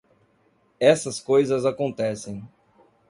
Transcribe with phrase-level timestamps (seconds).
[0.79, 2.47] Essas coisas acontecem.